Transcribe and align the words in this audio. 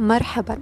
مرحبا. 0.00 0.60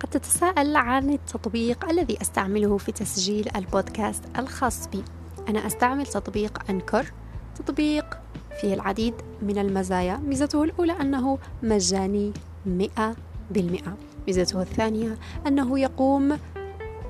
قد 0.00 0.08
تتساءل 0.10 0.76
عن 0.76 1.10
التطبيق 1.10 1.88
الذي 1.90 2.22
أستعمله 2.22 2.78
في 2.78 2.92
تسجيل 2.92 3.48
البودكاست 3.56 4.24
الخاص 4.38 4.88
بي. 4.88 5.04
أنا 5.48 5.66
أستعمل 5.66 6.06
تطبيق 6.06 6.70
أنكر. 6.70 7.12
تطبيق 7.54 8.18
فيه 8.60 8.74
العديد 8.74 9.14
من 9.42 9.58
المزايا. 9.58 10.16
ميزته 10.16 10.64
الأولى 10.64 10.92
أنه 10.92 11.38
مجاني 11.62 12.32
مئة 12.66 13.16
بالمئة. 13.50 13.96
ميزته 14.26 14.62
الثانية 14.62 15.18
أنه 15.46 15.78
يقوم 15.78 16.38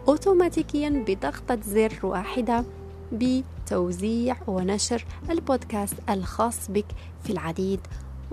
أوتوماتيكيا 0.09 1.05
بضغطة 1.07 1.59
زر 1.63 1.99
واحدة 2.03 2.65
بتوزيع 3.13 4.37
ونشر 4.47 5.05
البودكاست 5.31 5.97
الخاص 6.11 6.71
بك 6.71 6.87
في 7.25 7.33
العديد 7.33 7.81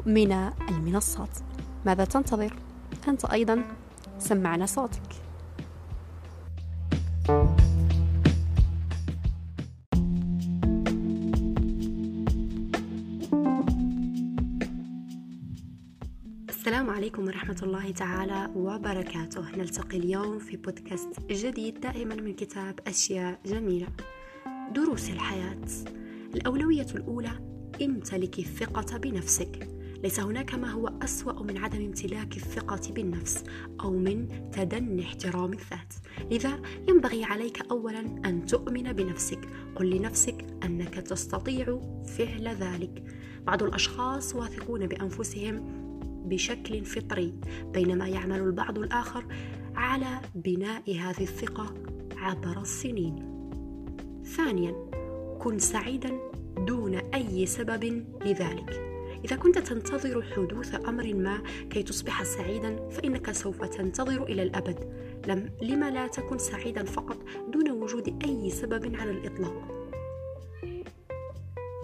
من 0.05 0.31
المنصات. 0.69 1.37
ماذا 1.85 2.05
تنتظر؟ 2.05 2.53
أنت 3.07 3.25
أيضا 3.25 3.63
سمعنا 4.19 4.65
صوتك. 4.65 5.01
السلام 16.49 16.89
عليكم 16.89 17.23
ورحمة 17.23 17.59
الله 17.63 17.91
تعالى 17.91 18.51
وبركاته. 18.55 19.55
نلتقي 19.57 19.97
اليوم 19.97 20.39
في 20.39 20.57
بودكاست 20.57 21.19
جديد 21.31 21.79
دائما 21.79 22.15
من 22.15 22.33
كتاب 22.33 22.79
أشياء 22.87 23.39
جميلة. 23.45 23.87
دروس 24.75 25.09
الحياة. 25.09 25.65
الأولوية 26.35 26.87
الأولى 26.95 27.31
امتلك 27.81 28.39
الثقة 28.39 28.97
بنفسك. 28.97 29.80
ليس 30.03 30.19
هناك 30.19 30.55
ما 30.55 30.71
هو 30.71 30.87
أسوأ 31.01 31.43
من 31.43 31.57
عدم 31.57 31.85
امتلاك 31.85 32.37
الثقة 32.37 32.93
بالنفس 32.93 33.43
أو 33.81 33.91
من 33.91 34.27
تدني 34.51 35.03
احترام 35.03 35.53
الذات. 35.53 35.93
لذا 36.31 36.61
ينبغي 36.89 37.23
عليك 37.23 37.61
أولا 37.71 37.99
أن 37.99 38.45
تؤمن 38.45 38.93
بنفسك. 38.93 39.39
قل 39.75 39.89
لنفسك 39.89 40.45
أنك 40.63 40.93
تستطيع 40.93 41.79
فعل 42.05 42.47
ذلك. 42.47 43.03
بعض 43.43 43.63
الأشخاص 43.63 44.35
واثقون 44.35 44.87
بأنفسهم 44.87 45.81
بشكل 46.25 46.85
فطري 46.85 47.33
بينما 47.73 48.07
يعمل 48.07 48.39
البعض 48.39 48.79
الآخر 48.79 49.25
على 49.75 50.21
بناء 50.35 50.91
هذه 50.91 51.23
الثقة 51.23 51.73
عبر 52.17 52.61
السنين. 52.61 53.15
ثانيا 54.23 54.75
كن 55.39 55.59
سعيدا 55.59 56.19
دون 56.57 56.95
أي 56.95 57.45
سبب 57.45 58.05
لذلك. 58.25 58.90
إذا 59.25 59.35
كنت 59.35 59.57
تنتظر 59.57 60.21
حدوث 60.21 60.75
أمر 60.75 61.13
ما 61.13 61.43
كي 61.69 61.83
تصبح 61.83 62.23
سعيدا 62.23 62.89
فإنك 62.89 63.31
سوف 63.31 63.63
تنتظر 63.65 64.23
إلى 64.23 64.43
الأبد. 64.43 65.01
لم 65.27 65.49
لما 65.61 65.91
لا 65.91 66.07
تكن 66.07 66.37
سعيدا 66.37 66.83
فقط 66.83 67.17
دون 67.53 67.71
وجود 67.71 68.23
أي 68.25 68.49
سبب 68.49 68.95
على 68.95 69.11
الإطلاق. 69.11 69.81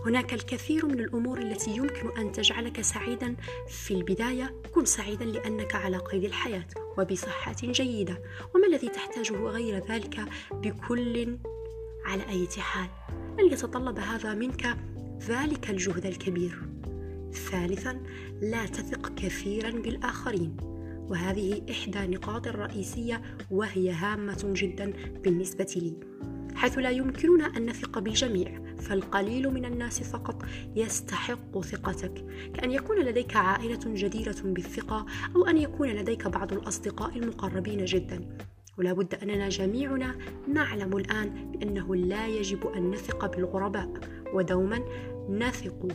هناك 0.05 0.33
الكثير 0.33 0.85
من 0.85 0.99
الأمور 0.99 1.37
التي 1.37 1.71
يمكن 1.71 2.17
أن 2.17 2.31
تجعلك 2.31 2.81
سعيدا. 2.81 3.35
في 3.67 3.93
البداية 3.93 4.53
كن 4.75 4.85
سعيدا 4.85 5.25
لأنك 5.25 5.75
على 5.75 5.97
قيد 5.97 6.23
الحياة 6.23 6.67
وبصحة 6.97 7.55
جيدة. 7.63 8.21
وما 8.55 8.67
الذي 8.67 8.89
تحتاجه 8.89 9.35
غير 9.35 9.85
ذلك 9.89 10.19
بكل 10.51 11.37
على 12.05 12.23
أي 12.29 12.47
حال؟ 12.57 12.89
لن 13.39 13.53
يتطلب 13.53 13.99
هذا 13.99 14.33
منك 14.33 14.77
ذلك 15.27 15.69
الجهد 15.69 16.05
الكبير. 16.05 16.76
ثالثا 17.33 18.01
لا 18.41 18.65
تثق 18.65 19.15
كثيرا 19.15 19.71
بالآخرين. 19.71 20.57
وهذه 21.09 21.61
إحدى 21.71 21.99
نقاط 22.07 22.47
الرئيسية 22.47 23.21
وهي 23.51 23.91
هامة 23.91 24.53
جدا 24.55 24.93
بالنسبة 25.23 25.73
لي. 25.75 25.93
حيث 26.55 26.77
لا 26.77 26.89
يمكننا 26.89 27.57
أن 27.57 27.65
نثق 27.65 27.99
بالجميع 27.99 28.61
فالقليل 28.79 29.53
من 29.53 29.65
الناس 29.65 30.03
فقط 30.03 30.45
يستحق 30.75 31.61
ثقتك. 31.61 32.25
كأن 32.53 32.71
يكون 32.71 32.99
لديك 32.99 33.35
عائلة 33.35 33.79
جديرة 33.85 34.35
بالثقة 34.43 35.05
أو 35.35 35.45
أن 35.45 35.57
يكون 35.57 35.89
لديك 35.89 36.27
بعض 36.27 36.53
الأصدقاء 36.53 37.17
المقربين 37.17 37.85
جدا. 37.85 38.37
ولا 38.77 38.93
بد 38.93 39.15
أننا 39.15 39.49
جميعنا 39.49 40.15
نعلم 40.53 40.97
الآن 40.97 41.51
بأنه 41.51 41.95
لا 41.95 42.27
يجب 42.27 42.67
أن 42.67 42.91
نثق 42.91 43.35
بالغرباء. 43.35 43.93
ودوما 44.33 44.79
نثق 45.29 45.87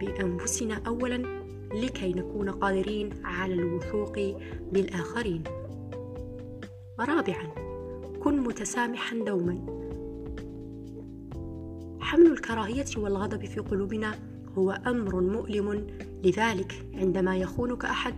بأنفسنا 0.00 0.82
أولا 0.86 1.22
لكي 1.74 2.12
نكون 2.12 2.50
قادرين 2.50 3.10
على 3.24 3.54
الوثوق 3.54 4.18
بالآخرين. 4.72 5.44
رابعا 7.00 7.46
كن 8.20 8.40
متسامحا 8.40 9.16
دوما. 9.16 9.80
حمل 12.00 12.26
الكراهية 12.26 12.84
والغضب 12.96 13.44
في 13.44 13.60
قلوبنا 13.60 14.14
هو 14.58 14.70
أمر 14.70 15.20
مؤلم 15.20 15.86
لذلك 16.24 16.86
عندما 16.94 17.36
يخونك 17.36 17.84
أحد 17.84 18.14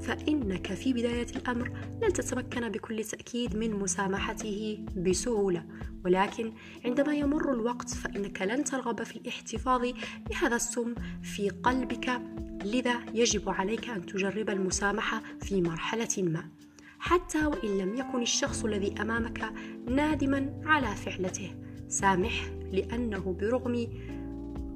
فإنك 0.00 0.74
في 0.74 0.92
بداية 0.92 1.26
الأمر 1.36 1.72
لن 2.02 2.12
تتمكن 2.12 2.68
بكل 2.68 3.04
تأكيد 3.04 3.56
من 3.56 3.70
مسامحته 3.70 4.84
بسهولة. 4.96 5.64
ولكن 6.04 6.52
عندما 6.84 7.14
يمر 7.14 7.52
الوقت 7.52 7.90
فإنك 7.90 8.42
لن 8.42 8.64
ترغب 8.64 9.02
في 9.02 9.16
الاحتفاظ 9.16 9.82
بهذا 10.30 10.56
السم 10.56 10.94
في 11.22 11.48
قلبك 11.48 12.20
لذا 12.64 13.00
يجب 13.14 13.48
عليك 13.48 13.88
أن 13.90 14.06
تجرب 14.06 14.50
المسامحة 14.50 15.22
في 15.40 15.62
مرحلة 15.62 16.08
ما. 16.18 16.50
حتى 16.98 17.46
وإن 17.46 17.78
لم 17.78 17.94
يكن 17.94 18.22
الشخص 18.22 18.64
الذي 18.64 18.94
أمامك 19.00 19.52
نادما 19.86 20.62
على 20.66 20.96
فعلته. 20.96 21.54
سامح 21.88 22.50
لأنه 22.72 23.36
برغم 23.40 23.86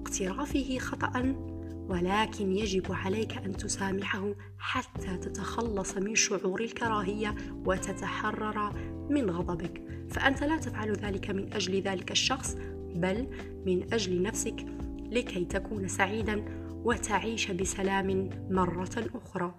اقترافه 0.01 0.79
خطأ 0.79 1.35
ولكن 1.89 2.53
يجب 2.53 2.93
عليك 2.93 3.37
أن 3.37 3.57
تسامحه 3.57 4.35
حتى 4.59 5.17
تتخلص 5.17 5.97
من 5.97 6.15
شعور 6.15 6.61
الكراهية 6.61 7.35
وتتحرر 7.67 8.73
من 9.11 9.31
غضبك. 9.31 9.83
فأنت 10.11 10.45
لا 10.45 10.57
تفعل 10.57 10.93
ذلك 10.93 11.31
من 11.31 11.53
أجل 11.53 11.81
ذلك 11.81 12.11
الشخص 12.11 12.57
بل 12.95 13.27
من 13.67 13.93
أجل 13.93 14.23
نفسك 14.23 14.67
لكي 15.13 15.45
تكون 15.45 15.89
سعيدا 15.89 16.45
وتعيش 16.85 17.51
بسلام 17.51 18.31
مرة 18.51 19.07
أخرى. 19.15 19.55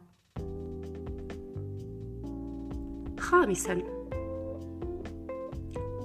خامسا 3.19 3.83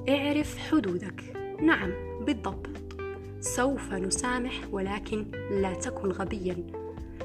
اعرف 0.09 0.59
حدودك. 0.59 1.23
نعم 1.63 1.91
بالضبط. 2.25 2.90
سوف 3.41 3.93
نسامح 3.93 4.61
ولكن 4.73 5.31
لا 5.51 5.75
تكن 5.75 6.09
غبيا. 6.13 6.67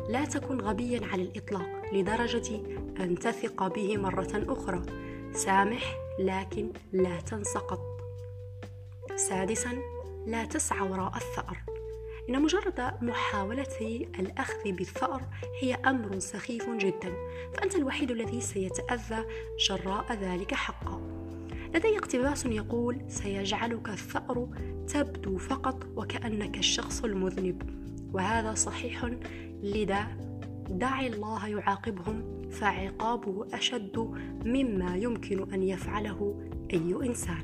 لا 0.10 0.26
تكن 0.26 0.62
غبيا 0.62 1.08
على 1.08 1.22
الإطلاق 1.22 1.94
لدرجة 1.94 2.56
أن 3.00 3.20
تثق 3.20 3.68
به 3.76 3.98
مرة 3.98 4.46
أخرى. 4.48 4.82
سامح 5.34 5.96
لكن 6.20 6.72
لا 6.94 7.20
تنسقط 7.20 7.80
سادسا 9.16 9.78
لا 10.28 10.46
تسعى 10.46 10.90
وراء 10.90 11.14
الثأر. 11.16 11.58
إن 12.30 12.42
مجرد 12.42 12.92
محاولة 13.02 14.08
الأخذ 14.20 14.72
بالثأر 14.72 15.22
هي 15.62 15.74
أمر 15.74 16.20
سخيف 16.20 16.70
جدا 16.70 17.14
فأنت 17.54 17.76
الوحيد 17.76 18.12
الذي 18.12 18.42
سيتأذى 18.42 19.26
جراء 19.70 20.14
ذلك 20.14 20.54
حقا. 20.54 21.25
لدي 21.76 21.98
اقتباس 21.98 22.46
يقول 22.46 23.02
سيجعلك 23.08 23.90
الثأر 23.90 24.48
تبدو 24.88 25.38
فقط 25.38 25.88
وكأنك 25.96 26.58
الشخص 26.58 27.04
المذنب 27.04 27.62
وهذا 28.14 28.54
صحيح 28.54 29.06
لذا 29.64 30.08
دع 30.70 31.02
الله 31.02 31.48
يعاقبهم 31.48 32.42
فعقابه 32.50 33.48
أشد 33.54 33.98
مما 34.46 34.96
يمكن 34.96 35.54
أن 35.54 35.64
يفعله 35.64 36.50
أي 36.74 37.08
إنسان. 37.10 37.44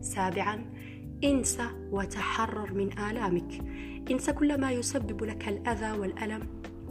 سابعا 0.00 0.64
انسى 1.24 1.66
وتحرر 1.90 2.72
من 2.74 2.98
آلامك. 2.98 3.52
انسى 4.10 4.32
كل 4.32 4.60
ما 4.60 4.72
يسبب 4.72 5.24
لك 5.24 5.48
الأذى 5.48 5.98
والألم 5.98 6.40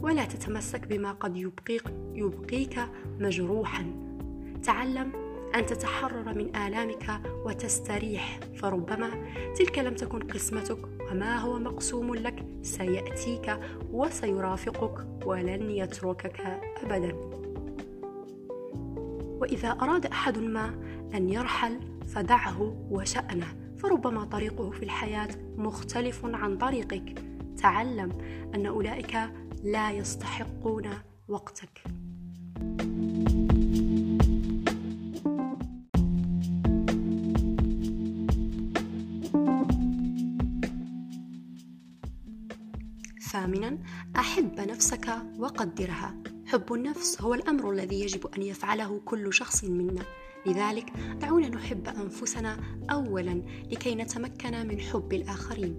ولا 0.00 0.24
تتمسك 0.24 0.86
بما 0.86 1.12
قد 1.12 1.36
يبقيك, 1.36 1.84
يبقيك 2.14 2.80
مجروحا. 3.20 3.84
تعلم 4.62 5.23
أن 5.54 5.66
تتحرر 5.66 6.34
من 6.34 6.56
آلامك 6.56 7.20
وتستريح 7.44 8.40
فربما 8.56 9.10
تلك 9.58 9.78
لم 9.78 9.94
تكن 9.94 10.18
قسمتك 10.18 10.78
وما 11.10 11.36
هو 11.38 11.58
مقسوم 11.58 12.14
لك؟ 12.14 12.44
سيأتيك 12.62 13.60
وسيرافقك 13.92 15.26
ولن 15.26 15.70
يتركك 15.70 16.40
أبدا. 16.82 17.14
وإذا 19.40 19.70
أراد 19.70 20.06
أحد 20.06 20.38
ما 20.38 20.74
أن 21.14 21.28
يرحل 21.28 21.80
فدعه 22.06 22.88
وشأنه 22.90 23.46
فربما 23.78 24.24
طريقه 24.24 24.70
في 24.70 24.82
الحياة 24.82 25.28
مختلف 25.56 26.24
عن 26.24 26.58
طريقك. 26.58 27.22
تعلم 27.56 28.18
أن 28.54 28.66
أولئك 28.66 29.16
لا 29.64 29.90
يستحقون 29.90 30.90
وقتك. 31.28 31.82
ثامنا 43.34 43.78
أحب 44.16 44.60
نفسك 44.60 45.08
وقدرها. 45.38 46.14
حب 46.46 46.72
النفس 46.72 47.22
هو 47.22 47.34
الأمر 47.34 47.70
الذي 47.70 48.00
يجب 48.00 48.26
أن 48.26 48.42
يفعله 48.42 49.00
كل 49.04 49.34
شخص 49.34 49.64
منا. 49.64 50.02
لذلك 50.46 50.92
دعونا 51.20 51.48
نحب 51.48 51.88
أنفسنا 51.88 52.60
أولا 52.90 53.42
لكي 53.72 53.94
نتمكن 53.94 54.66
من 54.68 54.80
حب 54.80 55.12
الآخرين. 55.12 55.76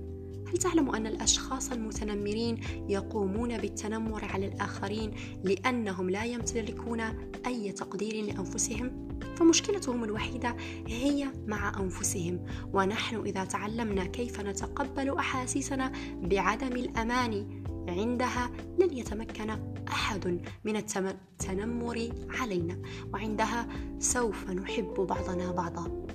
هل 0.47 0.57
تعلم 0.57 0.89
أن 0.89 1.07
الأشخاص 1.07 1.71
المتنمرين 1.71 2.59
يقومون 2.89 3.57
بالتنمر 3.57 4.25
على 4.25 4.47
الآخرين 4.47 5.11
لأنهم 5.43 6.09
لا 6.09 6.23
يمتلكون 6.23 6.99
أي 7.45 7.71
تقدير 7.71 8.25
لأنفسهم؟ 8.25 9.04
فمشكلتهم 9.35 10.03
الوحيدة 10.03 10.55
هي 10.87 11.27
مع 11.47 11.79
أنفسهم. 11.79 12.45
ونحن 12.73 13.15
إذا 13.25 13.45
تعلمنا 13.45 14.03
كيف 14.03 14.41
نتقبل 14.41 15.17
أحاسيسنا 15.17 15.91
بعدم 16.21 16.71
الأمان 16.71 17.61
عندها 17.87 18.51
لن 18.79 18.97
يتمكن 18.97 19.49
أحد 19.87 20.41
من 20.65 20.75
التنمر 20.75 22.09
علينا. 22.29 22.81
وعندها 23.13 23.67
سوف 23.99 24.49
نحب 24.49 24.93
بعضنا 24.93 25.51
بعضا. 25.51 26.05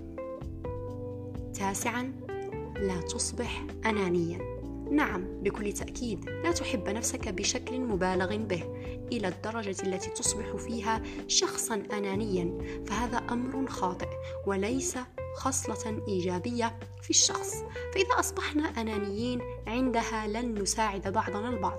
تاسعا 1.54 2.12
لا 2.76 3.00
تصبح 3.00 3.66
انانيا. 3.86 4.59
نعم 4.90 5.42
بكل 5.42 5.72
تأكيد. 5.72 6.24
لا 6.30 6.52
تحب 6.52 6.88
نفسك 6.88 7.28
بشكل 7.28 7.80
مبالغ 7.80 8.36
به 8.36 8.62
إلى 9.12 9.28
الدرجة 9.28 9.76
التي 9.82 10.10
تصبح 10.10 10.56
فيها 10.56 11.02
شخصا 11.28 11.74
انانيا. 11.92 12.58
فهذا 12.86 13.16
أمر 13.16 13.66
خاطئ 13.66 14.08
وليس 14.46 14.98
خصلة 15.36 16.02
إيجابية 16.08 16.78
في 17.02 17.10
الشخص. 17.10 17.54
فإذا 17.94 18.18
أصبحنا 18.18 18.64
أنانيين 18.64 19.40
عندها 19.66 20.26
لن 20.26 20.62
نساعد 20.62 21.08
بعضنا 21.12 21.48
البعض. 21.48 21.78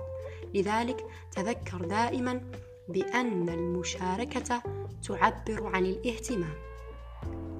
لذلك 0.54 1.06
تذكر 1.36 1.84
دائما 1.84 2.50
بأن 2.88 3.48
المشاركة 3.48 4.62
تعبر 5.08 5.66
عن 5.66 5.86
الاهتمام. 5.86 6.54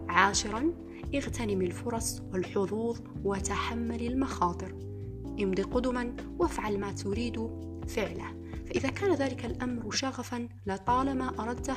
عاشرا 0.08 0.72
اغتنم 1.14 1.62
الفرص 1.62 2.22
والحظوظ 2.32 3.00
وتحمل 3.24 4.06
المخاطر. 4.06 4.91
امض 5.40 5.60
قدما 5.60 6.16
وافعل 6.38 6.78
ما 6.78 6.92
تريد 6.92 7.50
فعله. 7.88 8.42
فإذا 8.66 8.88
كان 8.88 9.14
ذلك 9.14 9.44
الأمر 9.44 9.90
شغفا 9.90 10.48
لطالما 10.66 11.40
أردته 11.40 11.74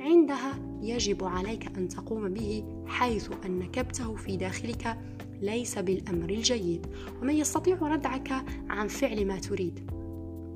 عندها 0.00 0.58
يجب 0.82 1.24
عليك 1.24 1.66
أن 1.66 1.88
تقوم 1.88 2.28
به 2.28 2.64
حيث 2.86 3.30
أن 3.44 3.70
كبته 3.70 4.14
في 4.14 4.36
داخلك 4.36 4.98
ليس 5.40 5.78
بالأمر 5.78 6.30
الجيد. 6.30 6.86
ومن 7.22 7.34
يستطيع 7.34 7.76
ردعك 7.82 8.44
عن 8.70 8.88
فعل 8.88 9.26
ما 9.26 9.38
تريد 9.38 9.90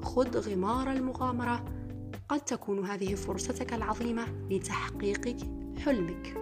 خذ 0.03 0.39
غمار 0.39 0.93
المغامرة. 0.93 1.65
قد 2.29 2.41
تكون 2.41 2.87
هذه 2.87 3.15
فرصتك 3.15 3.73
العظيمة 3.73 4.27
لتحقيق 4.51 5.37
حلمك. 5.79 6.37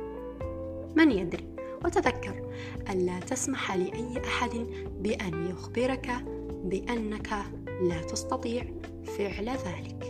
من 0.97 1.11
يدري؟ 1.11 1.50
وتذكر 1.85 2.51
ألا 2.91 3.21
تسمح 3.21 3.73
لأي 3.73 4.23
أحد 4.27 4.67
بأن 5.01 5.51
يخبرك 5.51 6.11
بأنك 6.65 7.29
لا 7.83 8.03
تستطيع 8.03 8.65
فعل 9.05 9.49
ذلك. 9.49 10.10